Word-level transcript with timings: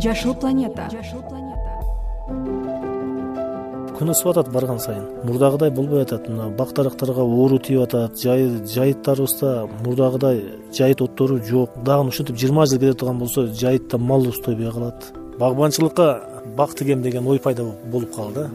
жашыл 0.00 0.34
планета. 0.34 0.88
Жашыл 0.90 1.22
планета 1.22 1.54
күн 3.94 4.10
ысып 4.10 4.32
атат 4.32 4.50
барган 4.52 4.80
сайын. 4.82 5.04
Мурдагыдай 5.24 5.70
болбой 5.70 6.02
атат. 6.02 6.28
Мына 6.28 6.48
бак 6.50 6.72
дарактарга 6.74 7.22
оору 7.22 7.58
тийип 7.58 7.84
атат. 7.84 8.18
Жайыттарыбызда 8.18 9.68
мурдагыдай 9.84 10.42
жайыт 10.76 11.00
оттору 11.02 11.38
жок. 11.38 11.70
Дагы 11.84 12.08
ушинтип 12.08 12.36
жыйырма 12.36 12.66
жыл 12.66 12.80
кете 12.80 12.94
турган 12.94 13.18
болсо 13.18 13.46
жайытта 13.46 13.98
мал 13.98 14.26
устойбой 14.28 14.72
калат. 14.72 15.12
Багбанчылыкка 15.38 16.22
бак 16.56 16.74
тигем 16.74 17.02
деген 17.02 17.26
ой 17.26 17.38
пайда 17.38 17.64
болуп 17.64 18.14
калды. 18.14 18.50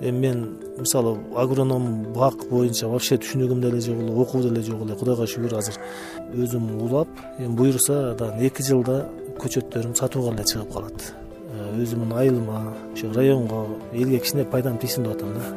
Эми 0.00 0.18
мен 0.18 0.56
мисалы 0.78 1.18
агроном 1.36 2.04
бак 2.14 2.34
боюнча 2.50 2.88
вообще 2.88 3.16
түшүнүгүм 3.16 3.60
деле 3.60 3.80
жок 3.80 3.98
эле 3.98 4.12
окуу 4.12 4.42
деле 4.42 4.62
жок 4.62 4.82
эле. 4.82 4.94
Кудайга 4.94 5.26
шүгүр 5.26 5.58
азыр 5.58 5.74
өзүм 6.34 6.80
улап 6.82 7.08
эми 7.38 7.54
буюрса 7.56 8.14
дагы 8.18 8.46
эки 8.46 8.62
жылда 8.62 9.06
көчөттөрүм 9.42 9.94
сатууга 9.98 10.34
эле 10.34 10.44
чыгып 10.44 10.72
калат. 10.72 11.12
Э, 11.54 11.76
өзүмдүн 11.82 12.16
айылыма 12.18 12.64
ошо 12.94 13.12
районго 13.14 13.66
элге 13.92 14.18
кичине 14.18 14.44
пайдам 14.44 14.78
тийсин 14.78 15.04
деп 15.04 15.16
атам 15.16 15.34
да. 15.34 15.54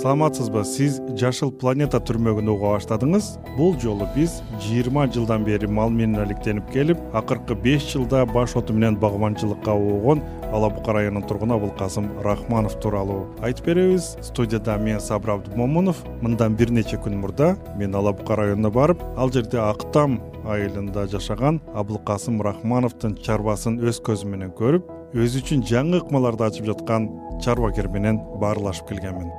Саламатсызбы? 0.00 0.62
Сиз 0.64 0.94
жашыл 1.20 1.50
планета 1.52 1.98
түрмөгүн 2.00 2.48
уга 2.48 2.70
баштадыңыз. 2.72 3.26
Бул 3.58 3.74
жолу 3.82 4.06
биз 4.14 4.38
жыйырма 4.64 5.04
жылдан 5.12 5.44
бери 5.44 5.68
мал 5.68 5.92
менен 5.92 6.22
алектенип 6.22 6.70
келип 6.72 7.02
акыркы 7.12 7.52
беш 7.52 7.84
жылда 7.92 8.24
баш 8.32 8.56
оту 8.56 8.72
менен 8.72 8.96
багбанчылыкка 8.96 9.74
оогон 9.74 10.22
ала 10.54 10.70
бука 10.70 10.94
районунун 10.96 11.28
тургуну 11.28 11.58
абылкасым 11.58 12.08
рахманов 12.24 12.80
тууралуу. 12.80 13.26
Айтып 13.44 13.66
беребиз 13.66 14.16
студияда 14.22 14.78
мен 14.78 15.00
сабыр 15.00 15.34
абдымомунов. 15.36 16.00
Мындан 16.22 16.56
бир 16.56 16.72
нече 16.72 16.96
күн 16.96 17.20
мурда 17.20 17.58
мен 17.76 17.94
ала 17.94 18.14
бука 18.16 18.40
районуна 18.40 18.70
барып 18.70 19.04
ал 19.18 19.30
жерде 19.30 19.58
актам 19.58 20.22
айылында 20.44 21.06
жашаган 21.12 21.60
абылкасым 21.74 22.40
рахмановдун 22.42 23.16
чарбасын 23.24 23.78
өз 23.84 24.00
көзүм 24.06 24.34
менен 24.34 24.52
көрүп 24.56 24.88
өзү 25.14 25.42
үчүн 25.42 25.64
жаңы 25.68 26.00
ыкмаларды 26.00 26.46
ачып 26.46 26.68
жаткан 26.70 27.08
чарбагер 27.44 27.88
менен 27.88 28.20
баарлашып 28.40 28.88
келгенмин. 28.92 29.30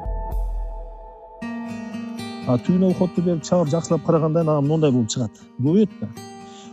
Түбүнө 2.47 2.91
уходду 2.91 3.21
берип 3.23 3.45
чабып 3.47 3.69
жакшылап 3.71 4.03
карагандан 4.05 4.49
анан 4.49 4.67
моундай 4.67 4.91
болуп 4.91 5.09
чыгат. 5.13 5.31
Көбөйөт 5.59 5.93
да. 6.01 6.09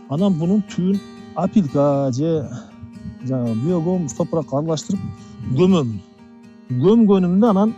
Анан 0.09 0.33
бунун 0.39 0.63
түбүн 0.73 0.99
опилка 1.35 2.11
же 2.11 2.49
жанагы 3.25 3.55
биогумус 3.63 4.15
топуракка 4.17 4.59
аралаштырып 4.59 4.99
көмөм 5.59 5.93
көмгөнүмдө 6.83 7.49
анан 7.49 7.73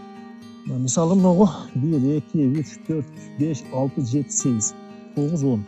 мисалы 0.68 1.16
могу 1.16 1.48
бир 1.76 2.08
эки 2.18 2.48
үч 2.62 2.76
төрт 2.88 3.22
беш 3.40 3.64
алты 3.74 4.06
жети 4.06 4.38
сегиз 4.38 4.74
тогуз 5.16 5.44
он 5.44 5.66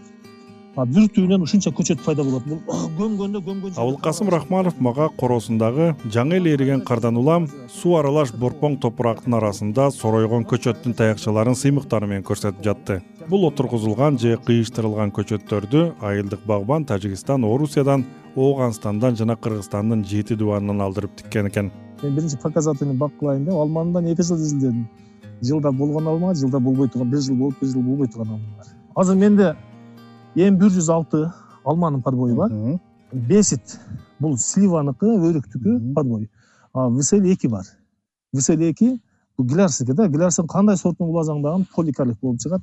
бир 0.73 1.05
түбүнөн 1.13 1.43
ушунча 1.45 1.69
көчөт 1.75 2.01
пайда 2.01 2.23
болот. 2.25 2.45
Бул 2.49 2.61
көмгөндө 2.97 3.41
көмгөн 3.45 3.75
абылкасым 3.77 4.31
рахманов 4.33 4.79
мага 4.81 5.09
короосундагы 5.19 5.93
жаңы 6.15 6.39
эле 6.39 6.55
эриген 6.57 6.81
кардан 6.81 7.17
улам 7.21 7.45
суу 7.69 7.99
аралаш 7.99 8.33
борпоң 8.33 8.79
топурактын 8.81 9.37
арасында 9.37 9.91
соройгон 9.93 10.47
көчөттүн 10.49 10.97
таякчаларын 10.97 11.57
сыймыктары 11.59 12.09
менен 12.09 12.25
көрсөтүп 12.25 12.65
жатты. 12.65 12.99
Бул 13.29 13.45
отургузулган 13.47 14.17
же 14.17 14.35
кыйыштырылган 14.47 15.13
көчөттөрдү 15.13 15.85
айылдык 16.01 16.45
багбан 16.49 16.89
тажикстан 16.89 17.45
орусиядан 17.45 18.07
ооганстандан 18.35 19.15
жана 19.15 19.37
кыргызстандын 19.37 20.03
жети 20.09 20.35
дубанынан 20.35 20.81
алдырып 20.81 21.15
тиккен 21.21 21.47
экен. 21.53 21.71
Мен 22.01 22.15
биринчи 22.15 22.37
показательный 22.41 22.97
бак 22.97 23.13
кылайын 23.19 23.45
деп 23.45 23.53
алманы 23.53 24.11
эки 24.11 24.25
жыл 24.25 24.41
изилдедим? 24.41 24.87
Жылда 25.41 25.71
болгон 25.71 26.07
алма 26.07 26.33
жылда 26.33 26.59
болбой 26.59 26.89
турган 26.89 27.11
бир 27.11 27.21
жыл 27.21 27.35
болуп 27.35 27.61
бир 27.61 27.69
жыл 27.69 27.81
болбой 27.81 28.07
турган 28.07 28.33
алмалар 28.33 28.73
азыр 28.95 29.15
менде 29.15 29.55
эми 30.35 30.57
бир 30.57 30.71
жүз 30.73 30.89
алты 30.89 31.23
алманын 31.63 32.01
подбою 32.01 32.35
бар. 32.35 32.51
Бесит. 33.11 33.79
Бул 34.19 34.37
сливаныкы 34.37 35.05
өрүктүкү 35.05 35.93
подбой. 35.93 36.29
А 36.73 36.89
всель 36.89 37.31
эки 37.31 37.47
бар. 37.47 37.65
Всель 38.33 38.63
эки 38.69 39.01
бул 39.37 39.45
глярсики 39.45 39.91
да. 39.91 40.07
Глярстын 40.07 40.47
кандай 40.47 40.77
сортун 40.77 41.09
уласаң 41.09 41.41
дагы 41.41 41.65
поликарлик 41.75 42.19
болуп 42.21 42.39
чыгат. 42.41 42.61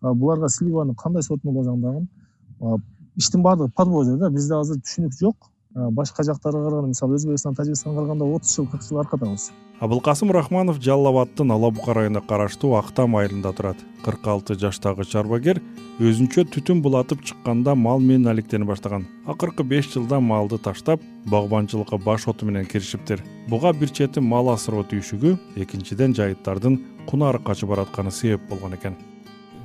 Буларга 0.00 0.48
сливанын 0.48 0.96
кандай 0.96 1.22
сортун 1.22 1.54
уласаң 1.54 1.80
дагы 1.80 2.82
иштин 3.16 3.42
баардыгы 3.42 3.70
подбойдо 3.70 4.16
да. 4.16 4.30
Бизде 4.30 4.54
азыр 4.54 4.80
түшүнүк 4.82 5.18
жок 5.20 5.51
башка 5.74 6.22
жактарга 6.22 6.64
караганда 6.64 6.88
мисалы 6.88 7.16
өзбекстан 7.16 7.54
тажикстанга 7.54 8.00
караганда 8.00 8.24
отуз 8.24 8.56
жыл 8.56 8.66
кырк 8.66 8.82
жыл 8.88 9.00
аркадабыз 9.00 9.50
абылкасым 9.82 10.30
рахманов 10.30 10.80
жалал 10.80 11.08
абаддын 11.08 11.50
ала 11.50 11.70
бука 11.70 11.94
районуна 11.94 12.20
караштуу 12.20 12.76
актам 12.76 13.16
айылында 13.16 13.52
турат. 13.52 13.76
Кырк 14.04 14.26
алты 14.26 14.54
жаштагы 14.54 15.04
чарбагер 15.04 15.58
өзүнчө 15.98 16.44
түтүн 16.54 16.82
булатып 16.84 17.24
чыкканда 17.26 17.74
мал 17.74 17.98
менен 17.98 18.30
алектене 18.30 18.64
баштаган. 18.64 19.08
Акыркы 19.26 19.64
беш 19.66 19.90
жылда 19.90 20.20
малды 20.20 20.58
таштап 20.58 21.02
багбанчылыкка 21.26 21.98
баш 21.98 22.28
оту 22.28 22.46
менен 22.46 22.66
киришиптир. 22.66 23.24
Буга 23.48 23.72
бир 23.72 23.90
чети 23.90 24.20
мал 24.20 24.54
асыроо 24.54 24.86
түйшүгү 24.86 25.38
экинчиден 25.56 26.14
жайыттардын 26.14 26.78
кунары 27.10 27.42
качып 27.42 27.74
баратканы 27.74 28.14
себеп 28.14 28.46
болгон 28.50 28.78
экен 28.78 28.94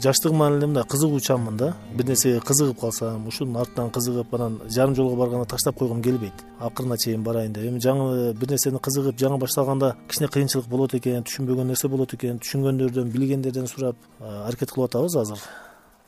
жаштыгымдан 0.02 0.58
эле 0.58 0.68
мындай 0.68 0.84
кызыгуучанмын 0.84 1.58
да. 1.58 1.74
Бир 1.94 2.06
нерсеге 2.06 2.40
кызыгып 2.40 2.80
калсам 2.80 3.28
ушунун 3.28 3.58
артынан 3.58 3.90
кызыгып 3.91 4.34
анан 4.35 4.59
жарым 4.69 4.96
жолго 4.96 5.16
барганда 5.16 5.46
таштап 5.46 5.75
койгум 5.75 6.02
келбейт. 6.02 6.34
Акырына 6.59 6.97
чейин 6.97 7.24
барайын 7.24 7.53
деп 7.53 7.66
эми 7.66 7.80
жаңы 7.80 8.34
бир 8.34 8.52
нерсени 8.52 8.80
кызыгып 8.80 9.18
жаңы 9.18 9.40
баштаганда 9.41 9.96
кичине 10.07 10.28
кыйынчылык 10.28 10.68
болот 10.68 10.94
экен 10.94 11.24
түшүнбөгөн 11.24 11.72
нерсе 11.74 11.88
болот 11.88 12.13
экен 12.13 12.40
түшүнгөндөрдөн 12.40 13.12
билгендерден 13.12 13.68
сурап 13.68 13.96
аракет 14.19 14.72
кылып 14.72 14.91
атабыз 14.91 15.16
азыр. 15.16 15.40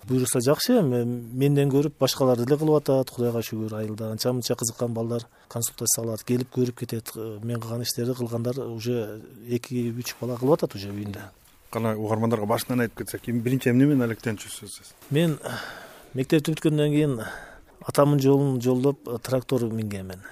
Буюрса 0.08 0.40
жакшы 0.40 0.78
эми 0.80 1.04
менден 1.04 1.70
көрүп 1.70 1.98
башкалар 2.00 2.38
деле 2.38 2.58
кылып 2.58 2.78
атат 2.84 3.10
кудайга 3.12 3.42
шүгүр 3.44 3.74
айылда 3.82 4.12
анча 4.12 4.32
мынча 4.34 4.56
кызыккан 4.56 4.94
балдар 4.94 5.26
консультация 5.50 6.06
алат 6.06 6.24
келип 6.24 6.54
көрүп 6.56 6.80
кетет. 6.80 7.12
Мен 7.44 7.60
кылган 7.60 7.82
иштерди 7.82 8.16
кылгандар 8.16 8.60
уже 8.60 9.22
эки 9.48 9.90
үч 9.92 10.16
бала 10.22 10.38
кылып 10.38 10.54
атат 10.54 10.76
уже 10.76 10.90
үйүндө 10.90 11.20
кана 11.74 11.96
угармандарга 11.98 12.48
башынан 12.50 12.86
айтып 12.86 13.04
кетсек 13.04 13.30
эми 13.30 13.44
биринчи 13.46 13.70
эмне 13.70 13.86
менен 13.86 14.08
алектенчүсүз 14.08 14.76
сиз? 14.78 14.94
Мен 15.12 15.38
мектепти 16.14 16.54
бүткөндөн 16.54 16.94
кийин 16.96 17.16
атамдын 17.86 18.22
жолун 18.24 18.62
жолдоп 18.62 19.10
трактор 19.24 19.70
мингенмин. 19.72 20.24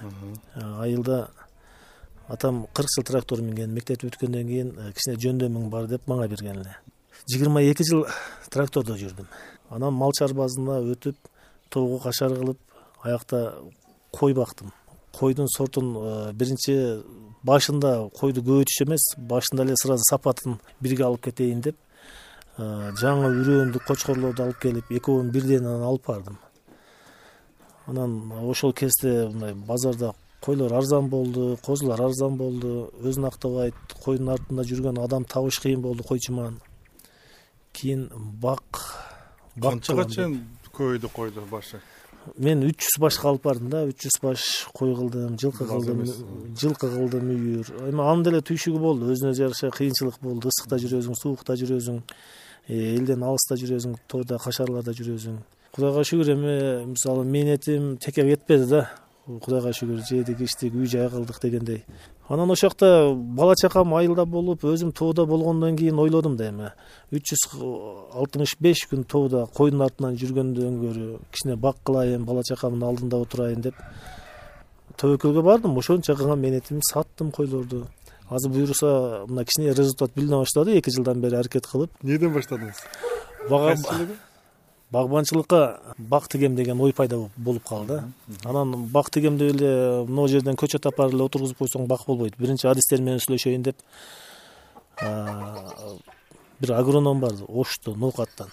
Айылда 0.82 1.30
атам 2.28 2.66
кырк 2.74 2.92
жыл 2.94 3.04
трактор 3.04 3.42
минген. 3.42 3.74
Мектепти 3.74 4.10
бүткөндөн 4.10 4.46
кийин 4.46 4.74
э, 4.76 4.92
кичине 4.92 5.16
жөндөмүң 5.22 5.70
бар 5.70 5.86
деп 5.88 6.06
мага 6.06 6.28
берген 6.28 6.62
эле 6.64 6.76
жыйырма 7.28 7.62
эки 7.62 7.84
жыл 7.84 8.06
трактордо 8.50 8.96
жүрдүм. 8.96 9.26
Анан 9.70 9.94
мал 9.94 10.12
чарбасына 10.16 10.80
өтүп 10.94 11.16
тоого 11.68 11.98
кашар 12.00 12.32
кылып 12.34 12.58
аякта 13.02 13.58
кой 14.12 14.34
бактым 14.34 14.72
койдун 15.18 15.48
сортун 15.50 15.92
э, 15.96 16.32
биринчи 16.32 17.02
башында 17.42 18.08
койду 18.18 18.42
көбөйтүш 18.46 18.82
эмес 18.86 19.10
башында 19.18 19.66
эле 19.66 19.76
сразу 19.82 20.06
сапатын 20.08 20.58
бирге 20.80 21.04
алып 21.06 21.28
кетейин 21.28 21.60
деп 21.66 21.76
жаңы 22.58 23.30
үрөөндү 23.38 23.80
кочкорлорду 23.86 24.42
алып 24.42 24.58
келип 24.62 24.88
экөөнүн 24.90 25.30
бирден 25.30 25.66
анан 25.66 25.84
алып 25.86 26.08
бардым. 26.08 26.38
Анан 27.86 28.32
ошол 28.50 28.72
кезде 28.74 29.28
мындай 29.28 29.54
базарда 29.54 30.12
койлор 30.40 30.72
арзан 30.72 31.08
болду 31.08 31.56
козулар 31.62 32.02
арзан 32.02 32.36
болду 32.36 32.90
өзүн 32.98 33.28
актабайт 33.30 33.94
койдун 34.02 34.32
артында 34.34 34.64
жүргөн 34.66 34.98
адам 35.04 35.24
табыш 35.24 35.60
кыйын 35.62 35.82
болду 35.82 36.02
койчуман. 36.02 36.58
Кийин 37.72 38.08
бак 38.42 38.82
канчага 39.62 40.08
чейин 40.10 40.40
көбөйдү 40.72 41.12
койдун 41.14 41.46
башы 41.50 41.80
мен 42.36 42.64
үч 42.68 42.82
жүз 42.84 42.98
башка 43.02 43.28
алып 43.30 43.44
бардым 43.46 43.70
да 43.72 43.84
үч 43.88 44.06
жүз 44.06 44.18
баш 44.22 44.46
кой 44.76 44.94
кылдым 44.94 45.36
жылкы 45.40 45.66
кылдым 45.68 46.02
жылкы 46.58 46.90
кылдым 46.92 47.30
үйүр. 47.34 47.72
Эми 47.88 48.04
анын 48.04 48.24
деле 48.26 48.40
түйшүгү 48.44 48.80
болду 48.82 49.10
өзүнө 49.14 49.34
жараша 49.38 49.70
кыйынчылык 49.74 50.20
болду. 50.22 50.52
Ысыкта 50.52 50.80
жүрөсүң 50.82 51.16
суукта 51.18 51.56
жүрөсүң 51.58 52.02
э, 52.68 52.96
элден 52.96 53.24
алыста 53.24 53.58
жүрөсүң 53.60 53.96
тоодо 54.08 54.38
кашарларда 54.42 54.96
жүрөсүң 54.96 55.38
кудайга 55.72 56.02
шүгүр 56.02 56.32
эми 56.34 56.54
мисалы 56.92 57.24
мээнетим 57.24 57.96
текке 58.02 58.24
кетпеди 58.26 58.66
да. 58.70 58.88
Кудайга 59.26 59.72
шүгүр 59.76 60.00
жедик 60.08 60.40
ичтик 60.40 60.74
үй 60.74 60.88
жай 60.90 61.08
кылдык 61.12 61.40
дегендей 61.42 61.84
анан 62.28 62.50
ошол 62.50 62.68
жакта 62.68 63.14
бала 63.14 63.54
чакам 63.56 63.94
айылда 63.94 64.24
болуп 64.26 64.64
өзүм 64.64 64.92
тоодо 64.92 65.26
болгондон 65.26 65.76
кийин 65.76 65.98
ойлодум 65.98 66.36
да 66.36 66.48
эми. 66.50 66.70
Үч 67.10 67.32
жүз 67.32 67.44
алтымыш 68.12 68.56
беш 68.60 68.84
күн 68.90 69.04
тоодо 69.08 69.46
койдун 69.56 69.82
артынан 69.82 70.16
жүргөндөн 70.20 70.78
көрө 70.82 71.08
кичине 71.32 71.56
бак 71.56 71.80
кылайын 71.84 72.24
бала 72.28 72.42
чакамдын 72.44 72.84
алдында 72.84 73.22
отурайын 73.24 73.64
деп 73.70 73.74
тобокөлгө 74.96 75.42
бардым. 75.42 75.78
Ошончо 75.78 76.16
кылган 76.16 76.40
мээнетимди 76.40 76.84
саттым 76.92 77.32
койлорду. 77.32 77.86
Азыр 78.28 78.52
буюрса 78.52 79.24
мына 79.26 79.44
кичине 79.44 79.72
результат 79.72 80.12
билине 80.14 80.36
баштады 80.36 80.76
эки 80.76 80.90
жылдан 80.90 81.20
бери 81.20 81.36
аракет 81.36 81.66
кылып. 81.66 81.90
Эмнеден 82.02 82.34
баштадыңыз? 82.34 82.84
Бага 83.48 83.76
багбанчылыкка 84.90 85.80
бак 85.98 86.28
тигем 86.28 86.56
деген 86.56 86.80
ой 86.80 86.92
пайда 86.92 87.28
болуп 87.36 87.64
калды. 87.68 88.02
Анан 88.44 88.86
бак 88.86 89.10
тигем 89.10 89.38
деп 89.38 89.54
эле 89.54 90.04
могу 90.06 90.28
жерден 90.28 90.56
көчөт 90.56 90.86
алып 90.86 90.96
барып 90.96 91.14
эле 91.14 91.24
отургузуп 91.24 91.58
койсоң 91.58 91.86
бак 91.86 92.06
болбойт. 92.06 92.38
Биринчи 92.38 92.66
адистер 92.66 93.00
менен 93.00 93.20
сүйлөшөйүн 93.20 93.62
деп 93.62 93.76
бир 96.60 96.72
агроном 96.72 97.20
бар 97.20 97.32
ошто 97.48 97.94
ноокаттан 97.94 98.48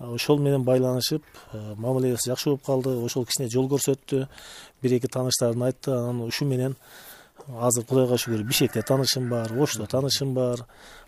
ошол 0.00 0.38
менен 0.38 0.64
байланышып 0.64 1.22
мамилебиз 1.52 2.24
жакшы 2.26 2.50
болуп 2.50 2.64
калды. 2.64 2.96
Ошол 3.04 3.26
кичине 3.26 3.50
жол 3.50 3.68
көрсөттү 3.68 4.26
бир 4.82 4.92
эки 4.96 5.06
тааныштарын 5.06 5.62
айтты. 5.62 5.92
Анан 5.92 6.22
ушу 6.22 6.44
менен 6.44 6.76
азыр 7.48 7.84
кудайга 7.84 8.16
шүгүр. 8.18 8.44
Бишкекте 8.44 8.82
таанышым 8.82 9.28
бар 9.28 9.52
ошто 9.52 9.86
таанышым 9.86 10.34
бар. 10.34 10.66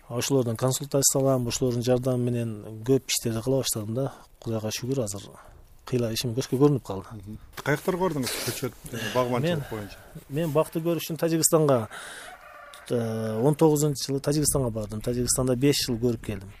Ошолордон 0.09 0.55
консультация 0.55 1.21
алам 1.21 1.47
ошолордун 1.47 1.83
жардамы 1.83 2.31
менен 2.31 2.81
көп 2.85 3.09
иштерди 3.09 3.41
кыла 3.43 3.61
баштадым 3.63 3.93
да. 3.95 4.13
Кудайга 4.39 4.71
шүгүр 4.71 5.03
азыр 5.03 5.29
кыйла 5.87 6.11
ишим 6.11 6.33
көзгө 6.35 6.59
көрүнүп 6.59 6.83
калды. 6.83 7.37
Каяктарга 7.63 8.01
бардыңыз 8.01 8.33
көчөт 8.47 8.73
багманчылык 9.13 9.69
боюнча? 9.71 9.99
мен 10.29 10.51
бакты 10.51 10.81
көрүш 10.83 11.07
үчүн 11.07 11.19
тажикстанга. 11.21 11.87
Э, 12.89 13.39
он 13.41 13.55
тогузунчу 13.55 14.09
жылы 14.09 14.19
тажикстанга 14.19 14.69
бардым. 14.69 15.01
Тажикстанда 15.01 15.55
беш 15.55 15.85
жыл 15.87 15.95
көрүп 15.99 16.25
келдим. 16.25 16.51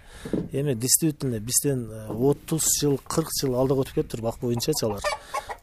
Эми 0.51 0.75
действительно 0.75 1.39
бизден 1.39 1.89
э, 1.91 2.07
отуз 2.07 2.69
жыл 2.79 2.97
кырк 3.03 3.29
жыл 3.41 3.55
алдыга 3.55 3.83
өтүп 3.83 3.99
кетиптир 3.99 4.21
бак 4.21 4.39
боюнчачы 4.39 4.85
алар 4.85 5.03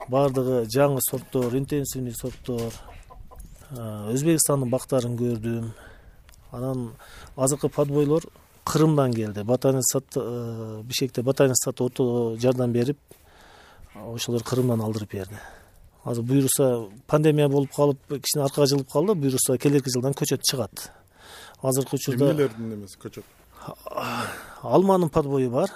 баардыгы 0.08 0.64
жаңы 0.68 1.00
сорттор 1.00 1.56
интенсивный 1.56 2.14
сорттор 2.14 2.72
өзбекстандын 3.72 4.70
бактарын 4.70 5.16
көрдүм. 5.18 5.70
Анан 6.52 6.90
азыркы 7.36 7.68
подбойлор 7.68 8.26
кырымдан 8.64 9.14
келди. 9.14 9.42
Ботанист 9.42 9.92
сад 9.92 10.04
э, 10.16 10.82
бишкекте 10.84 11.22
ботанист 11.22 11.64
сад 11.64 11.80
ото 11.80 12.36
жардам 12.40 12.72
берип 12.72 12.98
ошолор 13.94 14.42
кырымдан 14.42 14.80
алдырып 14.80 15.12
берди. 15.12 15.38
Азыр 16.04 16.24
буюрса 16.24 16.88
пандемия 17.06 17.48
болуп 17.48 17.72
калып 17.74 17.98
кичине 18.08 18.44
аркага 18.44 18.66
жылып 18.66 18.90
калды 18.92 19.14
буюрса 19.14 19.58
келерки 19.58 19.90
жылдан 19.90 20.12
көчөт 20.12 20.42
чыгат. 20.42 20.90
Азыркы 21.62 21.96
учурда 21.96 22.30
эмнелердин 22.30 22.74
эмеси 22.74 22.98
көчөт 22.98 23.24
алманын 24.62 25.10
подбою 25.10 25.50
бар. 25.50 25.70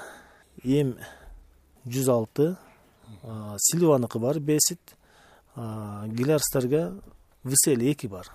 Эм 0.65 0.97
жүз 1.87 2.09
алты. 2.13 2.57
Сильваныкы 3.59 4.19
бар 4.19 4.39
бесит 4.41 4.81
гилярстарга 5.57 6.93
веселье 7.49 7.93
эки 7.93 8.07
бар. 8.07 8.27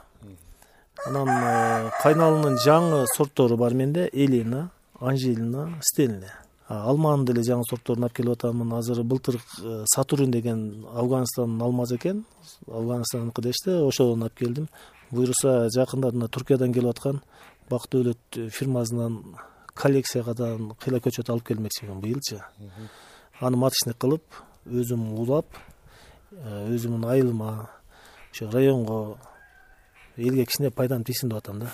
Анан 1.06 1.30
э, 1.30 1.92
кайналынын 2.02 2.58
жаңы 2.64 3.06
сорттору 3.16 3.58
бар 3.58 3.74
менде. 3.74 4.10
Элина 4.14 4.70
анжелина 5.00 5.70
стелне 5.82 6.32
алманын 6.68 7.26
деле 7.28 7.44
жаңы 7.44 7.66
сортторун 7.68 8.06
алып 8.06 8.16
келип 8.18 8.38
атамын 8.38 8.74
азыр 8.78 9.04
былтыр 9.04 9.38
э, 9.38 9.84
сатурн 9.94 10.32
деген 10.32 10.86
афганистандын 10.94 11.62
алмасы 11.62 11.98
экен. 11.98 12.24
Афганистандыкы 12.68 13.42
дешти 13.42 13.72
ошодон 13.72 14.24
алып 14.24 14.38
келдим. 14.40 14.70
Буюрса 15.12 15.70
жакында 15.74 16.12
мына 16.12 16.28
туркиядан 16.28 16.74
келип 16.74 16.96
аткан 16.96 17.22
бак 17.70 17.88
дөөлөт 17.92 18.50
фирмасынан 18.52 19.20
коллекциядан 19.76 20.74
кыйла 20.80 21.02
көчөт 21.04 21.30
алып 21.30 21.48
келмекчимин 21.48 22.00
быйылчы. 22.02 22.42
Аны 23.40 23.58
маточник 23.58 23.98
кылып 23.98 24.24
өзүм 24.66 25.14
улап 25.20 25.58
э, 26.32 26.68
өзүмдүн 26.74 27.10
айылыма 27.10 27.70
ошо 28.34 28.50
районго 28.52 29.18
элге 30.18 30.46
кичине 30.46 30.72
пайдам 30.72 31.04
тийсин 31.04 31.30
деп 31.30 31.38
атам 31.38 31.60
да. 31.60 31.70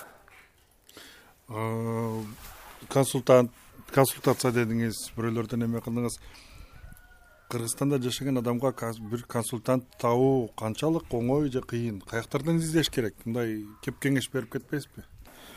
Консультант 2.89 3.51
консультация 3.93 4.51
дедиңиз 4.51 5.11
бирөөлөрдөн 5.15 5.63
эме 5.65 5.79
кылдыңыз. 5.79 6.19
Кыргызстанда 7.49 7.97
жашаган 8.03 8.37
адамга 8.37 8.73
бир 9.11 9.23
консультант 9.23 9.87
табуу 9.97 10.49
канчалык 10.49 11.07
оңой 11.09 11.49
же 11.49 11.61
кыйын? 11.61 12.01
Каяктардан 12.01 12.57
издеш 12.57 12.89
керек? 12.89 13.15
Мындай 13.25 13.65
кеп 13.81 13.99
кеңеш 13.99 14.29
берип 14.31 14.51
кетпейсизби 14.51 15.03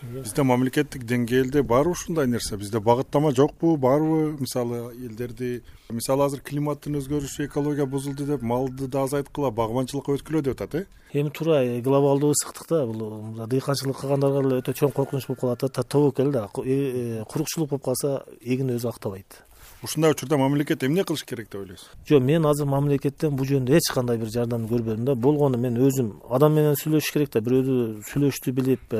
бизде 0.02 0.42
мамлекеттик 0.42 1.04
деңгээлде 1.06 1.62
барбы 1.62 1.92
ушундай 1.94 2.26
нерсе. 2.26 2.56
Бизде 2.56 2.80
багыттама 2.80 3.32
жокпу 3.34 3.76
барбы. 3.76 4.36
Мисалы 4.40 4.92
элдерди 4.94 5.62
мисалы 5.90 6.24
азыр 6.26 6.40
климаттын 6.40 6.98
өзгөрүшү 6.98 7.46
экология 7.46 7.86
бузулду 7.86 8.26
деп 8.26 8.42
малды 8.42 8.88
да 8.88 9.04
азайткыла 9.06 9.50
багманчылыкка 9.50 10.16
өткүлө 10.18 10.42
деп 10.42 10.60
атат 10.60 10.74
э? 10.74 10.86
Эми 11.12 11.30
туура 11.30 11.62
э, 11.62 11.80
глобалдуу 11.80 12.32
ысыктык 12.32 12.68
да. 12.68 12.86
Бул 12.86 13.46
дыйканчылык 13.46 14.00
кылгандарга 14.00 14.42
деле 14.42 14.60
өтө 14.62 14.74
чоң 14.74 14.92
коркунуч 14.92 15.26
болуп 15.28 15.40
калат 15.40 15.64
да. 15.64 15.82
Тобокел 15.82 16.32
да. 16.32 16.48
Э, 16.58 16.62
э, 16.66 17.24
курукчулук 17.24 17.70
болуп 17.70 17.84
калса 17.84 18.24
эгин 18.40 18.74
өзү 18.74 18.88
актабайт. 18.88 19.42
Ушундай 19.82 20.12
учурда 20.12 20.38
мамлекет 20.38 20.84
эмне 20.84 21.04
кылыш 21.04 21.24
керек 21.24 21.50
деп 21.50 21.60
ойлойсуз? 21.60 21.90
Жок 22.08 22.22
мен 22.22 22.46
азыр 22.46 22.66
мамлекеттен 22.66 23.36
бул 23.36 23.46
жөнүндө 23.46 23.76
эч 23.76 23.90
кандай 23.92 24.16
бир 24.18 24.30
жардамды 24.30 24.70
көрбөдүм 24.70 25.04
да. 25.04 25.14
Болгону 25.14 25.58
мен 25.58 25.76
өзүм 25.76 26.14
адам 26.30 26.54
менен 26.54 26.78
сүйлөшүш 26.78 27.12
керек 27.12 27.32
да. 27.34 27.42
Бирөөдү 27.42 28.02
сүйлөштү 28.06 28.54
билип 28.54 28.94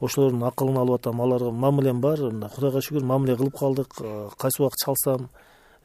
ошолордун 0.00 0.42
акылын 0.48 0.78
алып 0.80 1.00
атам. 1.00 1.20
Аларга 1.20 1.50
мамилем 1.50 2.00
бар. 2.00 2.20
Мындай 2.30 2.50
кудайга 2.50 2.80
шүгүр 2.84 3.04
мамиле 3.04 3.36
кылып 3.36 3.56
калдык. 3.58 4.00
Э, 4.00 4.28
кайсы 4.38 4.62
убакыт 4.62 4.84
чалсам 4.84 5.28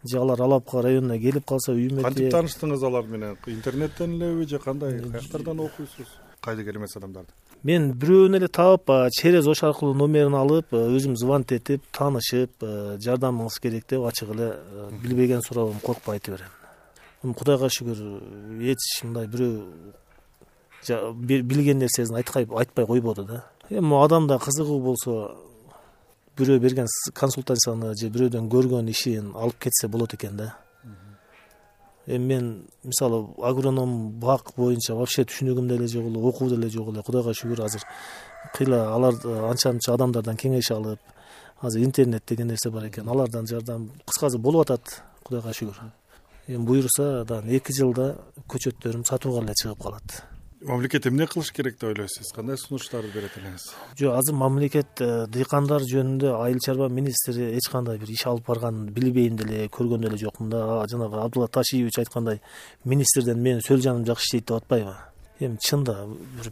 же 0.04 0.20
алар 0.20 0.42
алапка 0.42 0.82
районуна 0.82 1.18
келип 1.20 1.46
калса 1.46 1.74
үйүмө 1.74 2.04
кантип 2.06 2.32
тааныштыңыз 2.34 2.86
алар 2.86 3.08
менен? 3.10 3.38
Интернеттен 3.48 4.16
элеби 4.16 4.48
же 4.48 4.60
кандай? 4.60 5.00
Каяктардан 5.00 5.60
окуйсуз. 5.60 6.08
Кайдыгер 6.42 6.78
эмес 6.78 6.96
адамдарды? 6.96 7.32
Мен 7.64 7.92
бирөөнү 7.98 8.38
эле 8.38 8.48
таап 8.48 8.92
через 9.18 9.48
ош 9.48 9.64
аркылуу 9.64 9.96
номерин 9.98 10.36
алып 10.36 10.74
э, 10.74 10.86
өзүм 10.96 11.18
звонить 11.18 11.52
этип 11.52 11.84
таанышып 11.92 12.62
э, 12.62 12.98
жардамыңыз 13.02 13.60
керек 13.62 13.90
деп 13.90 14.06
ачык 14.06 14.30
эле 14.36 14.54
билбеген 15.02 15.42
сурообун 15.42 15.80
коркпой 15.82 16.20
айта 16.20 16.32
берем. 16.32 17.34
Кудайга 17.34 17.68
шүгүр 17.74 18.62
эч 18.62 19.02
мындай 19.04 19.26
бирөө 19.26 19.64
билген 21.24 21.80
нерсесин 21.80 22.16
айтпай 22.16 22.86
койбоду 22.86 23.24
да 23.26 23.44
эми 23.70 24.04
адамда 24.04 24.38
кызыгуу 24.40 24.80
болсо 24.82 25.36
бирөө 26.38 26.60
берген 26.60 26.88
консультацияны 27.14 27.96
же 27.96 28.10
бирөөдөн 28.10 28.50
көргөн 28.52 28.90
ишин 28.92 29.32
алып 29.36 29.60
кетсе 29.66 29.88
болот 29.88 30.14
экен 30.14 30.38
да. 30.38 30.56
Эми 32.06 32.26
мен 32.26 32.68
мисалы 32.84 33.26
агроном 33.42 34.12
бак 34.20 34.54
боюнча 34.58 34.94
вообще 34.94 35.24
түшүнүгүм 35.24 35.68
деле 35.68 35.88
жок 35.88 36.06
эле 36.06 36.20
окуу 36.20 36.50
деле 36.50 36.70
жок 36.70 36.90
эле 36.94 37.02
кудайга 37.02 37.34
шүгүр 37.34 37.64
азыр 37.66 37.82
кыйла 38.54 38.94
алар 38.94 39.16
анча 39.50 39.72
мынча 39.72 39.94
адамдардан 39.94 40.38
кеңеш 40.38 40.72
алып 40.72 41.00
азыр 41.62 41.82
интернет 41.82 42.24
деген 42.28 42.48
нерсе 42.48 42.70
бар 42.70 42.90
экен 42.90 43.10
алардан 43.10 43.48
жардам 43.48 43.90
кыскасы 44.06 44.38
болуп 44.38 44.70
атат 44.70 45.02
кудайга 45.24 45.50
шүгүр. 45.50 45.82
Эми 46.48 46.66
буюрса 46.66 47.26
дагы 47.26 47.58
эки 47.58 47.74
жылда 47.74 48.20
көчөттөрүм 48.48 49.08
сатууга 49.08 49.42
эле 49.42 49.54
чыгып 49.58 49.82
калат 49.82 50.35
мамлекет 50.62 51.08
эмне 51.08 51.28
кылыш 51.28 51.52
керек 51.52 51.80
деп 51.80 51.90
ойлойсуз? 51.90 52.32
Кандай 52.34 52.58
сунуштарды 52.58 53.12
берет 53.14 53.36
элеңиз? 53.38 53.68
Жок 54.00 54.16
азыр 54.18 54.36
мамлекет 54.36 55.02
э, 55.02 55.28
дыйкандар 55.28 55.84
жөнүндө 55.84 56.32
айыл 56.40 56.60
чарба 56.60 56.88
министри 56.90 57.52
эч 57.58 57.68
кандай 57.72 57.98
бир 57.98 58.10
иш 58.10 58.26
алып 58.26 58.48
барганын 58.48 58.90
билбейм 58.94 59.38
деле 59.38 59.68
көргөн 59.68 60.06
деле 60.08 60.18
жокмун 60.18 60.50
да 60.50 60.86
жанагы 60.92 61.20
абдулла 61.22 61.48
ташиевич 61.48 62.00
айткандай 62.00 62.42
министрден 62.84 63.42
менин 63.42 63.62
сөз 63.66 63.84
жаным 63.84 64.06
жакшы 64.06 64.30
иштейт 64.30 64.48
деп 64.48 64.58
атпайбы? 64.64 64.96
Эми 65.40 65.58
чында 65.60 66.08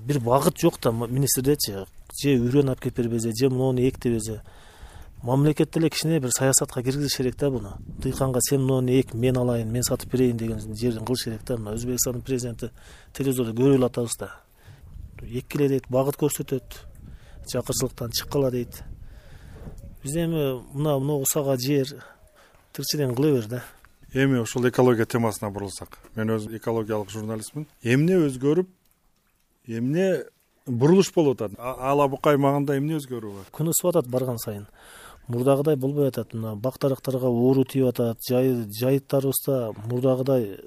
бир 0.05 0.19
багыт 0.19 0.59
жок 0.59 0.81
да 0.81 0.91
министрдечи 0.91 1.85
же 2.21 2.35
үрөн 2.37 2.73
алып 2.73 2.83
келип 2.83 2.97
бербесе 2.97 3.31
же 3.31 3.49
монуну 3.49 3.87
эктебесе 3.87 4.41
мамлекет 5.23 5.71
деле 5.71 5.89
кичине 5.89 6.19
бир 6.19 6.31
саясатка 6.31 6.83
киргизиш 6.83 7.17
керек 7.17 7.37
да 7.37 7.49
буну. 7.49 7.77
Дыйканга 7.99 8.39
сен 8.41 8.61
монуну 8.61 8.91
эк 8.91 9.13
мен 9.13 9.37
алайын 9.37 9.71
мен 9.71 9.83
сатып 9.83 10.11
берейин 10.11 10.37
деген 10.37 10.59
жерин 10.59 11.05
кылыш 11.05 11.23
керек 11.23 11.43
да. 11.47 11.57
Мына 11.57 11.73
өзбекстандын 11.77 12.21
президенти 12.21 12.69
телевизордо 13.13 13.53
көрүп 13.55 13.77
эле 13.77 13.85
атабыз 13.85 14.17
да. 14.19 14.31
Эккиле 15.21 15.69
дейт 15.69 15.87
багыт 15.89 16.19
көрсөтөт 16.19 16.75
жакырчылыктан 17.49 18.11
чыккыла 18.11 18.51
дейт. 18.51 18.83
Биз 20.03 20.15
эми 20.15 20.61
мына 20.73 20.99
могу 20.99 21.23
усага 21.23 21.55
жер 21.57 22.03
тиричилигин 22.73 23.15
кыла 23.15 23.31
бер 23.31 23.47
да. 23.47 23.63
Эми 24.13 24.39
ушул 24.39 24.67
экология 24.67 25.05
темасына 25.05 25.49
бурулсак. 25.49 25.97
Мен 26.15 26.35
өзүм 26.35 26.57
экологиялык 26.57 27.09
журналистмин. 27.09 27.67
Эмне 27.81 28.19
өзгөрүп 28.27 28.67
эмне 29.67 30.25
бурулуш 30.65 31.13
болуп 31.13 31.41
атат. 31.41 31.57
Ала 31.59 32.07
бука 32.07 32.33
аймагында 32.33 32.77
эмне 32.77 32.97
өзгөрүү 32.99 33.33
бар? 33.37 33.47
Күн 33.55 33.71
ысып 33.71 33.89
атат 33.91 34.07
барган 34.07 34.37
сайын. 34.39 34.67
Мурдагыдай 35.27 35.75
болбой 35.75 36.07
атат. 36.07 36.33
Мына 36.33 36.55
бак 36.55 36.79
дарактарга 36.79 37.27
оору 37.27 37.65
тийип 37.65 37.87
атат. 37.91 38.19
Жайыттарыбызда 38.29 39.73
мурдагыдай 39.87 40.59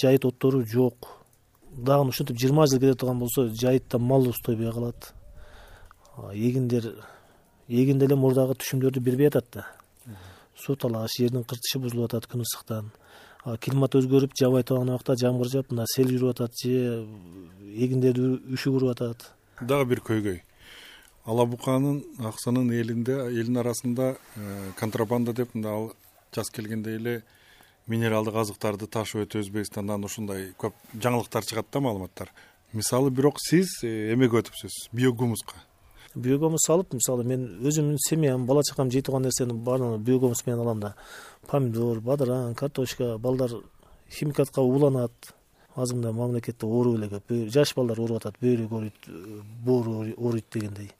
жайыт 0.00 0.24
оттору 0.24 0.64
жок. 0.66 1.08
Дагы 1.70 2.08
ушинтип 2.08 2.38
жыйырма 2.38 2.66
жыл 2.66 2.80
кете 2.80 2.94
турган 2.94 3.18
болсо 3.18 3.48
жайытта 3.48 3.98
мал 3.98 4.28
устойбой 4.28 4.72
калат. 4.72 5.12
Эгиндер 6.32 6.94
эгин 7.68 7.98
деле 7.98 8.16
мурдагы 8.16 8.56
түшүмдөрдү 8.58 9.00
бербей 9.00 9.28
атат 9.28 9.46
да. 9.52 9.66
Суу 10.56 10.76
талаш 10.76 11.16
жердин 11.18 11.44
кыртышы 11.44 11.78
бузулуп 11.78 12.10
атат 12.10 12.26
күн 12.26 12.42
ысыктан 12.42 12.90
климат 13.56 13.94
өзгөрүп 13.94 14.34
жабай 14.38 14.64
турган 14.66 14.90
убакта 14.92 15.16
жамгыр 15.16 15.48
жаап 15.52 15.72
мына 15.72 15.86
сел 15.94 16.10
жүрүп 16.10 16.34
атат 16.34 16.60
же 16.62 17.06
эгиндерди 17.74 18.34
үшүк 18.54 18.76
уруп 18.76 18.92
атат. 18.96 19.30
Дагы 19.60 19.88
бир 19.94 20.02
көйгөй. 20.04 20.42
Ала 21.28 21.46
буканын 21.46 22.02
аксынын 22.24 22.70
элинде 22.72 23.18
элдин 23.28 23.60
арасында 23.60 24.14
э, 24.14 24.72
контрабанда 24.80 25.32
деп 25.36 25.54
мындай 25.54 25.90
жаз 26.34 26.50
келгенде 26.50 26.96
эле 26.96 27.22
минералдык 27.86 28.36
азыктарды 28.42 28.86
ташып 28.86 29.26
өтүп 29.26 29.44
өзбекстандан 29.44 30.04
ушундай 30.04 30.52
көп 30.60 30.76
жаңылыктар 30.94 31.44
чыгат 31.48 31.72
да 31.72 31.80
маалыматтар. 31.84 32.32
Мисалы 32.72 33.10
бирок 33.10 33.40
сиз 33.40 33.80
э, 33.82 34.12
эмеге 34.14 34.42
өтүпсүз 34.42 34.88
биогумуска? 34.92 35.56
Биогумус 36.14 36.64
салып 36.66 36.94
мисалы 36.96 37.24
мен 37.24 37.44
өзүмдүн 37.60 38.00
семьям 38.08 38.46
бала 38.46 38.62
чакам 38.64 38.90
жей 38.90 39.02
турган 39.02 39.22
нерсенин 39.28 39.60
баарын 39.64 40.00
биогумус 40.02 40.46
менен 40.46 40.60
алам 40.64 40.80
да 40.80 40.94
помидор 41.48 42.00
бадыран 42.00 42.54
картошка 42.54 43.18
балдар 43.18 43.50
химикатка 44.10 44.60
ууланат. 44.60 45.34
Азыр 45.74 45.96
мындай 45.96 46.12
мамлекетте 46.12 46.66
оору 46.66 46.96
эле 46.96 47.08
көп. 47.08 47.50
Жаш 47.50 47.74
балдар 47.74 48.00
ооруп 48.00 48.18
атат. 48.18 48.36
Бөйрөк 48.42 48.72
ооруйт 48.72 49.08
боору 49.64 50.04
ооруйт 50.16 50.44
дегендей. 50.52 50.90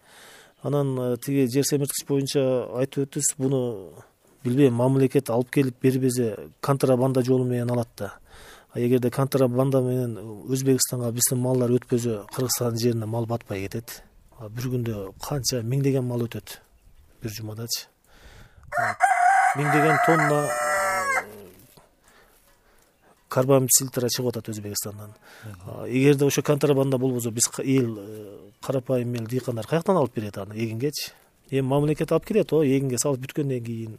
Анан 0.63 0.99
э, 0.99 1.17
тиги 1.17 1.47
жер 1.53 1.65
семирткич 1.65 2.07
боюнча 2.07 2.43
айтып 2.79 3.09
өттүз 3.09 3.35
буну 3.39 3.61
билбейм 4.45 4.75
мамлекет 4.75 5.31
алып 5.31 5.51
келип 5.51 5.83
бербесе 5.83 6.37
контрабанда 6.61 7.23
жолу 7.23 7.45
менен 7.45 7.71
алат 7.71 7.89
да. 7.97 8.13
Эгерде 8.75 9.11
контрабанда 9.11 9.81
менен 9.83 10.17
өзбекстанга 10.47 11.13
биздин 11.13 11.43
малдар 11.43 11.75
өтпөсө 11.75 12.25
кыргызстандын 12.35 12.83
жерине 12.83 13.07
мал 13.07 13.27
батпай 13.27 13.67
кетет. 13.67 14.03
Бир 14.39 14.71
күндө 14.71 15.13
канча 15.23 15.63
миңдеген 15.63 16.07
мал 16.07 16.27
өтөт? 16.29 16.61
Бир 17.23 17.35
жумадачы 17.35 17.89
миңдеген 19.57 19.97
тонна 20.07 20.43
карбамид 23.29 23.73
силтра 23.73 24.09
чыгып 24.09 24.33
атат 24.33 24.51
өзбекстандан. 24.53 25.15
Эгерде 25.87 26.27
ошо 26.27 26.43
контрабанда 26.43 26.99
болбосо 26.99 27.31
биз 27.31 27.49
эл 27.63 27.97
э, 27.99 28.39
карапайым 28.61 29.15
эл 29.15 29.27
дыйкандар 29.27 29.67
каяктан 29.67 29.97
алып 29.97 30.15
берет 30.15 30.39
аны? 30.39 30.55
Эгингечи 30.55 31.13
эми 31.51 31.67
мамлекет 31.67 32.13
алып 32.13 32.27
келет 32.29 32.53
ооба 32.53 32.67
эгинге 32.67 32.99
салып 33.01 33.25
бүткөндөн 33.25 33.65
кийин 33.65 33.99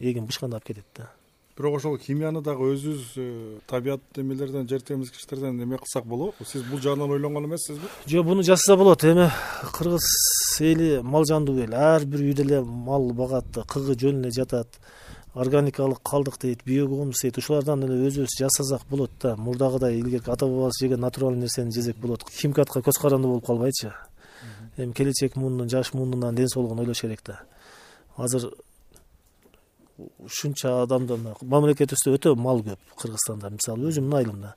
эгин 0.00 0.26
бышканда 0.26 0.56
алып 0.58 0.66
кетет 0.68 0.86
да 0.96 1.10
бирок 1.56 1.76
ошол 1.76 1.98
химияны 1.98 2.42
дагы 2.42 2.72
өзүбүз 2.74 3.02
э, 3.16 3.58
табият 3.70 4.02
эмелерден 4.16 4.66
жер 4.68 4.82
темизгичтерден 4.82 5.60
эме 5.62 5.78
кылсак 5.78 6.04
болобу. 6.04 6.34
Сиз 6.44 6.62
бул 6.66 6.80
жагынан 6.80 7.10
ойлонгон 7.10 7.46
эмессизби? 7.46 7.86
Жок 8.06 8.26
буну 8.26 8.42
жасаса 8.42 8.76
болот. 8.76 9.04
Эми 9.04 9.30
кыргыз 9.72 10.08
эли 10.60 11.00
мал 11.00 11.24
жандуу 11.24 11.58
эл. 11.62 11.74
Ар 11.74 12.04
бир 12.04 12.20
үйдө 12.26 12.42
эле 12.42 12.60
мал 12.62 13.12
багат 13.12 13.46
кыгы 13.68 13.94
жөн 13.94 14.24
эле 14.24 14.32
жатат. 14.32 14.68
Органикалык 15.34 16.02
калдык 16.02 16.40
дейт 16.40 16.64
биогумус 16.64 17.22
дейт. 17.22 17.38
Ушулардан 17.38 17.84
эле 17.86 18.08
өзүбүз 18.08 18.34
жасасак 18.38 18.82
болот 18.90 19.12
да 19.22 19.36
мурдагыдай 19.36 20.00
илгерки 20.00 20.30
ата 20.30 20.46
бабабыз 20.46 20.80
жеген 20.80 21.00
натуральный 21.00 21.46
нерсени 21.46 21.70
жесек 21.70 21.96
болот. 21.96 22.26
Химикатка 22.30 22.80
көз 22.80 23.00
каранды 23.00 23.28
болуп 23.28 23.46
калбайчы. 23.46 23.92
Эми 24.76 24.92
келечек 24.92 25.36
муунун 25.36 25.68
жаш 25.68 25.92
муунун 25.92 26.34
ден 26.34 26.48
соолугун 26.48 26.80
ойлош 26.80 27.00
керек 27.00 27.20
да. 27.24 27.42
Азыр 28.16 28.50
ушунча 29.98 30.82
адамдан 30.82 31.34
мамлекетибизде 31.42 32.14
өтө 32.16 32.34
мал 32.36 32.62
көп 32.64 32.80
кыргызстанда. 33.00 33.50
Мисалы 33.50 33.90
өзүмдүн 33.90 34.18
айылымда 34.18 34.54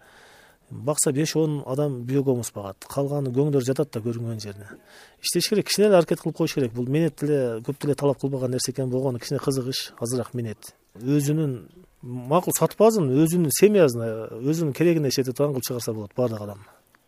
бакса 0.69 1.11
беш 1.11 1.35
он 1.35 1.63
адам 1.65 2.01
биогумус 2.03 2.51
багат. 2.55 2.85
Калганы 2.89 3.31
көңдөр 3.31 3.63
жатат 3.63 3.93
да 3.93 4.01
көрүнгөн 4.03 4.41
жерине 4.41 4.67
иштеш 5.21 5.49
керек 5.49 5.67
кичине 5.67 5.87
эле 5.87 5.97
аракет 5.97 6.21
кылып 6.21 6.37
коюш 6.37 6.53
керек. 6.53 6.73
Бул 6.73 6.87
менет 6.87 7.19
деле 7.21 7.61
көп 7.61 7.79
деле 7.81 7.95
талап 7.95 8.19
кылбаган 8.19 8.51
нерсе 8.51 8.71
экен 8.71 8.89
болгону 8.89 9.19
кичине 9.19 9.39
кызыгыш 9.39 9.93
азыраак 9.99 10.33
менет 10.33 10.73
өзүнүн 10.99 11.57
макул 12.01 12.53
сатпазын 12.53 13.09
өзүнүн 13.09 13.51
семьясына 13.53 14.41
өзүнүн 14.41 14.73
керегине 14.73 15.09
иштете 15.09 15.31
турган 15.31 15.55
кылып 15.55 15.67
чыгарса 15.69 15.93
болот 15.93 16.11
баардык 16.17 16.41
адам. 16.41 16.65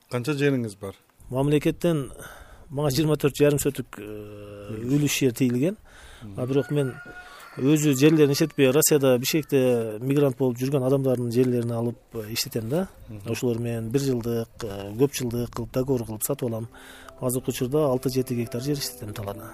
Канча 0.09 0.33
жериңиз 0.33 0.77
бар? 0.79 0.95
Мамлекеттен 1.29 2.11
мага 2.69 2.89
жыйырма 2.93 3.17
төрт 3.17 3.37
жарым 3.37 3.59
соток 3.59 3.99
э, 3.99 4.05
үлүш 4.83 5.19
жер 5.19 5.33
тийилген. 5.33 5.77
А 6.37 6.45
бирок 6.47 6.71
мен 6.71 6.95
өзү 7.59 7.93
жерлерин 7.99 8.33
иштетпей 8.33 8.71
россияда 8.71 9.17
бишкекте 9.19 9.99
мигрант 10.01 10.37
болуп 10.39 10.59
жүргөн 10.59 10.85
адамдардын 10.87 11.31
жерлерин 11.31 11.71
алып 11.71 12.15
э, 12.15 12.25
иштетем 12.33 12.69
да. 12.69 12.87
Ошолор 13.25 13.59
менен 13.59 13.89
бир 13.91 14.01
жылдык 14.01 14.63
э, 14.63 14.91
көп 14.99 15.15
жылдык 15.21 15.55
кылып 15.55 15.73
договор 15.73 16.05
кылып 16.07 16.23
сатып 16.23 16.49
алам. 16.49 16.69
Азыркы 17.19 17.51
учурда 17.51 17.87
алты 17.89 18.09
жети 18.09 18.35
гектар 18.35 18.61
жер 18.61 18.77
иштетем 18.77 19.13
талаада 19.13 19.51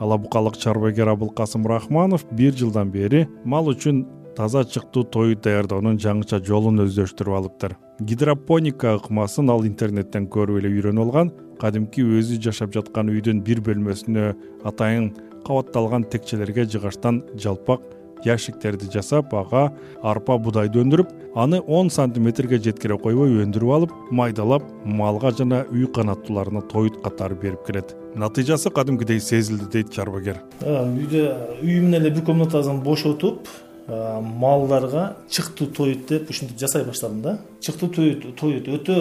ала 0.00 0.18
букалык 0.18 0.56
чарбагер 0.56 1.08
абылкасым 1.08 1.66
рахманов 1.66 2.24
бир 2.32 2.54
жылдан 2.54 2.90
бери 2.90 3.28
мал 3.44 3.68
үчүн 3.70 4.04
таза 4.36 4.64
чыктуу 4.64 5.04
тоют 5.04 5.44
даярдоонун 5.46 6.00
жаңыча 6.02 6.40
жолун 6.42 6.82
өздөштүрүп 6.82 7.36
алыптыр. 7.38 7.76
Гидропоника 8.00 8.96
ыкмасын 8.98 9.50
ал 9.50 9.62
интернеттен 9.66 10.26
көрүп 10.26 10.58
эле 10.58 10.72
үйрөнүп 10.74 11.04
алган 11.04 11.30
кадимки 11.60 12.02
өзү 12.02 12.40
жашап 12.42 12.74
жаткан 12.74 13.12
үйдүн 13.12 13.44
бир 13.46 13.62
бөлмөсүнө 13.62 14.32
атайын 14.66 15.12
кабатталган 15.46 16.04
текчелерге 16.10 16.64
жыгачтан 16.64 17.22
жалпак 17.36 17.82
ящиктерди 18.24 18.88
жасап 18.92 19.34
ага 19.34 19.66
арпа 20.02 20.38
буудайды 20.38 20.80
өндүрүп 20.80 21.10
аны 21.36 21.60
он 21.60 21.90
сантиметрге 21.90 22.58
жеткире 22.58 22.96
койбой 22.98 23.42
өндүрүп 23.44 23.74
алып 23.76 23.92
майдалап 24.10 24.64
малга 24.84 25.32
жана 25.36 25.64
үй 25.70 25.86
канаттууларына 25.86 26.62
тоют 26.72 27.02
катары 27.04 27.36
берип 27.36 27.66
келет 27.66 27.94
натыйжасы 28.14 28.70
кадимкидей 28.70 29.20
сезилди 29.20 29.66
дейт 29.72 29.92
чарбагер. 29.92 30.40
Үйдө 30.62 31.24
үйүмдүн 31.60 31.98
эле 32.00 32.10
бир 32.14 32.24
комнатасын 32.24 32.80
бошотуп 32.84 33.48
малдарга 33.88 35.16
чыктуу 35.28 35.68
тоют 35.68 36.06
деп 36.08 36.30
ушинтип 36.30 36.58
жасай 36.58 36.84
баштадым 36.84 37.22
да. 37.22 37.38
Чыктуу 37.60 37.90
тоют 37.90 38.68
өтө 38.68 39.00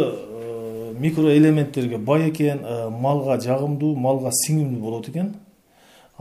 микроэлементтерге 1.00 1.97
бай 1.97 2.29
экен 2.29 2.65
малга 3.00 3.39
жагымдуу 3.41 3.95
малга 3.95 4.33
сиңимдүү 4.43 4.81
болот 4.81 5.09
экен 5.09 5.33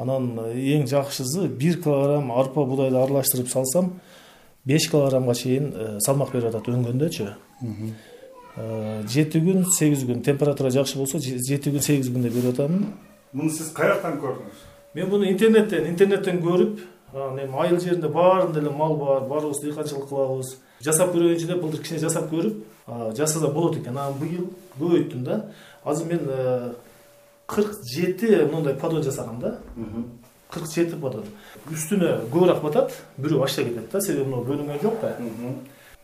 анан 0.03 0.39
э, 0.49 0.55
эң 0.77 0.87
жакшысы 0.91 1.47
бир 1.49 1.79
килограмм 1.83 2.33
арпа 2.35 2.65
буудайды 2.67 2.99
аралаштырып 2.99 3.49
салсам 3.51 3.93
беш 4.65 4.89
килограммга 4.91 5.35
чейин 5.35 5.73
э, 5.75 5.99
салмак 6.05 6.33
берип 6.33 6.51
атат 6.51 6.69
өнгөндөчү 6.73 7.29
э, 7.29 9.03
жети 9.09 9.43
күн 9.43 9.65
сегиз 9.71 10.05
күн. 10.09 10.23
Температура 10.25 10.71
жакшы 10.71 10.99
болсо 10.99 11.21
жети 11.23 11.71
күн 11.71 11.83
сегиз 11.83 12.11
күндө 12.11 12.33
берип 12.35 12.55
атамын. 12.55 12.91
Муну 13.33 13.51
сиз 13.51 13.71
каяктан 13.77 14.19
көрдүңүз? 14.23 14.67
Мен 14.95 15.09
муну 15.09 15.29
интернеттен 15.31 15.89
интернеттен 15.89 16.43
көрүп 16.45 16.83
анан 17.15 17.39
эми 17.45 17.63
айыл 17.65 17.81
жеринде 17.81 18.09
баарында 18.09 18.61
эле 18.61 18.71
мал 18.71 18.97
бар 19.01 19.27
баарыбыз 19.29 19.63
дыйканчылык 19.63 20.09
кылабыз. 20.09 20.57
Жасап 20.83 21.15
көрөйүнчү 21.15 21.49
деп 21.49 21.63
былтыр 21.63 21.83
кичине 21.85 22.01
жасап 22.03 22.31
көрүп 22.33 22.65
жасаса 23.17 23.49
болот 23.49 23.79
экен. 23.79 23.97
Анан 23.97 24.19
быйыл 24.21 24.51
көбөйттүм 24.79 25.25
да. 25.25 25.45
Азыр 25.85 26.09
мен 26.13 26.27
кырк 27.47 27.79
жети 27.85 28.45
моундай 28.51 28.75
подон 28.75 29.03
жасагам 29.03 29.41
да. 29.41 29.59
Кырк 30.51 30.71
жети 30.71 30.97
подон 30.97 31.25
үстүнө 31.71 32.29
көбүрөөк 32.33 32.63
батат 32.63 32.97
бирөө 33.19 33.45
баштай 33.45 33.65
кетет 33.65 33.91
да. 33.93 34.01
Себеби 34.01 34.31
могу 34.31 34.53
бөлүнгөн 34.53 34.83
жок 34.83 35.01
да. 35.01 35.17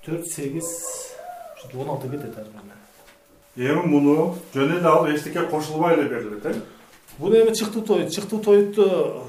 Төрт 0.04 0.26
сегиз 0.26 0.66
ушинтип 1.58 1.80
он 1.80 1.90
алты 1.90 2.08
кетет 2.08 2.38
ар 2.38 2.46
бирине 3.56 3.72
эми 3.72 3.86
муну 3.86 4.34
жөн 4.54 4.78
эле 4.78 4.86
алып 4.86 5.16
эчтеке 5.16 5.42
кошулбай 5.50 5.94
эле 5.94 6.08
берилет 6.08 6.46
э? 6.46 6.54
Бул 7.18 7.32
эми 7.32 7.54
чыктуу 7.54 7.82
тоют 7.82 8.12
чыктуу 8.12 8.40
тоютту 8.40 9.22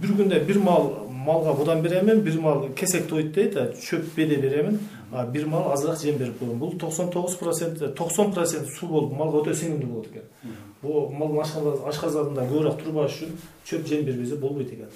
бир 0.00 0.10
күндө 0.18 0.44
бир 0.44 0.58
маал 0.58 1.08
малга 1.08 1.54
будан 1.54 1.82
беремин 1.82 2.20
бир 2.20 2.40
маал 2.40 2.68
кесек 2.76 3.08
тоют 3.08 3.32
дейт 3.32 3.56
чөп 3.80 4.14
беде 4.16 4.36
беремин 4.36 4.78
а 5.12 5.26
бир 5.26 5.46
маал 5.46 5.72
азыраак 5.72 6.00
жем 6.00 6.18
берип 6.18 6.38
коем 6.38 6.58
бул 6.58 6.76
токсон 6.78 7.10
тогуз 7.10 7.34
процент 7.36 7.94
токсон 7.94 8.32
процент 8.32 8.68
суу 8.68 8.88
болуп 8.88 9.16
малга 9.16 9.42
өтө 9.42 9.54
сиңимдүү 9.54 9.88
болот 9.88 10.06
экен 10.06 10.54
бул 10.82 11.10
малдын 11.12 11.40
ашказанында 11.88 12.46
көбүрөөк 12.48 12.82
турбаш 12.82 13.20
үчүн 13.20 13.38
чөп 13.64 13.86
жем 13.86 14.04
бербесе 14.04 14.36
болбойт 14.36 14.72
экен. 14.72 14.90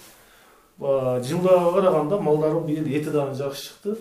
Жылдагыга 0.78 1.72
караганда 1.72 2.18
малдарым 2.18 2.66
быйыл 2.66 2.86
эти 2.88 3.10
дагы 3.10 3.34
жакшы 3.34 3.68
чыкты. 3.68 3.96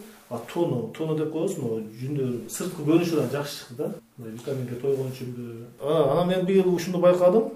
Тону 0.53 0.91
тону 0.97 1.15
деп 1.15 1.31
коебуз 1.31 1.57
могу 1.61 1.81
жүндөрү 1.99 2.49
сырткы 2.49 2.81
көрүнүшү 2.87 3.19
дагы 3.19 3.31
жакшы 3.35 3.59
чыкты 3.59 3.75
да. 3.77 3.91
Витаминге 4.17 4.79
тойгон 4.81 5.11
үчүнбү 5.11 5.43
анан 5.83 6.27
мен 6.27 6.45
быйыл 6.47 6.73
ушуну 6.73 6.97
байкадым 7.03 7.51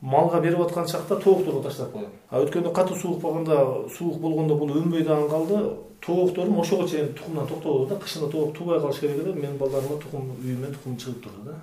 малга 0.00 0.40
берип 0.40 0.60
аткан 0.60 0.86
чакта 0.86 1.16
тоокторду 1.16 1.62
таштап 1.62 1.92
коем 1.92 2.10
а 2.30 2.42
өткөндө 2.44 2.72
катуу 2.72 2.96
суук 2.96 3.20
багында 3.22 3.88
суук 3.96 4.20
болгондо 4.20 4.54
бул 4.54 4.70
өнбөй 4.70 5.04
дагы 5.04 5.28
калды. 5.28 5.76
Тоокторум 6.00 6.60
ошого 6.60 6.88
чейин 6.88 7.12
тукумдан 7.12 7.46
токтоду 7.48 7.86
да 7.86 7.96
кышында 7.96 8.30
тоок 8.30 8.56
туубай 8.56 8.78
калыш 8.80 9.00
керек 9.00 9.18
эле 9.18 9.32
менин 9.32 9.56
балдарыма 9.58 9.98
тукум 9.98 10.30
үйүмөн 10.44 10.72
тукум 10.74 10.96
чыгып 10.96 11.24
турду 11.24 11.42
да. 11.44 11.54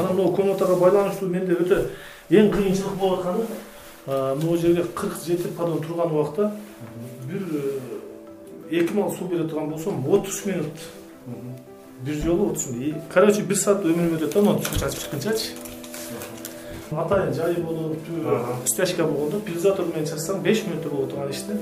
Анан 0.00 0.16
могу 0.16 0.34
комнатага 0.34 0.74
байланыштуу 0.74 1.28
менде 1.28 1.54
өтө 1.54 1.78
эң 2.30 2.50
кыйынчылык 2.50 2.98
болуп 2.98 3.20
атканы 3.20 3.46
могу 4.42 4.56
жерге 4.56 4.82
кырк 4.96 5.14
жети 5.24 5.48
подон 5.56 5.80
турган 5.80 6.10
убакта 6.10 6.50
бир 7.28 7.42
э, 8.70 8.80
эки 8.80 8.92
маал 8.92 9.12
суу 9.12 9.28
бере 9.28 9.44
турган 9.44 9.70
болсом 9.70 10.04
отуз 10.08 10.44
минут 10.46 10.72
бир 12.00 12.14
жолу 12.24 12.50
отуз 12.50 12.66
минут 12.70 13.02
короче 13.12 13.42
бир 13.42 13.56
саат 13.56 13.84
өмүрүм 13.84 14.16
өтөт 14.18 14.34
да 14.34 14.42
мону 14.42 14.62
чачып 14.62 14.98
чыкканчачы 14.98 15.73
атайын 17.02 17.34
жай 17.34 17.56
болуп 17.64 17.98
стяжка 18.64 19.04
болгондо 19.04 19.40
перизатор 19.46 19.86
менен 19.90 20.08
чачсаң 20.10 20.42
беш 20.44 20.64
мүнөттө 20.66 20.90
боло 20.94 21.06
турган 21.10 21.30
ишти 21.34 21.58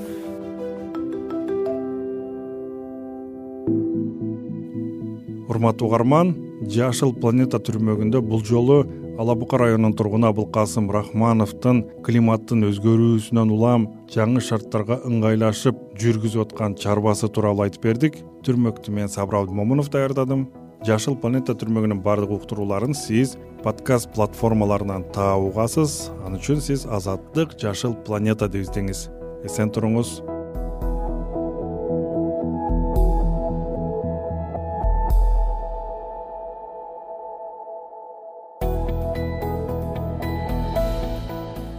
урматтуу 5.53 5.87
угарман 5.87 6.35
жашыл 6.69 7.13
планета 7.13 7.59
түрмөгүндө 7.59 8.21
бул 8.25 8.43
жолу 8.45 8.83
ала 9.19 9.35
бука 9.35 9.57
районунун 9.57 9.93
тургуну 9.93 10.27
абылкасым 10.31 10.89
рахмановдун 10.91 11.83
климаттын 12.05 12.65
өзгөрүүсүнөн 12.69 13.51
улам 13.53 13.85
жаңы 14.13 14.41
шарттарга 14.41 14.99
ыңгайлашып 15.07 15.79
жүргүзүп 16.01 16.47
аткан 16.47 16.77
чарбасы 16.81 17.29
тууралуу 17.29 17.67
айтып 17.67 17.85
бердик. 17.85 18.17
Түрмөктү 18.43 18.91
мен 18.91 19.11
сабыр 19.13 19.43
абдымомунов 19.43 19.91
даярдадым 19.93 20.47
жашыл 20.83 21.15
планета 21.15 21.53
түрмөгүнүн 21.55 22.01
баардык 22.03 22.33
уктурууларын 22.35 22.91
сиз 22.97 23.37
подкаст 23.63 24.09
платформаларынан 24.15 25.05
таап 25.15 25.45
угасыз. 25.47 26.11
Ал 26.27 26.35
үчүн 26.35 26.59
сиз 26.59 26.83
азаттык 26.83 27.55
жашыл 27.59 27.95
планета 28.03 28.49
деп 28.51 28.67
издеңиз 28.67 29.07
эсен 29.47 29.71
туруңуз. 29.71 30.19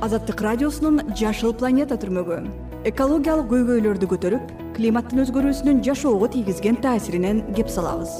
Азаттык 0.04 0.40
радиосунун 0.44 1.12
жашыл 1.16 1.52
планета 1.52 2.00
түрмөгү. 2.00 2.40
Экологиялык 2.88 3.52
көйгөйлөрдү 3.52 4.08
көтөрүп 4.16 4.56
климаттын 4.76 5.24
өзгөрүүсүнүн 5.26 5.84
жашоого 5.84 6.28
тийгизген 6.32 6.80
таасиринен 6.84 7.44
кеп 7.56 7.72
салабыз 7.72 8.16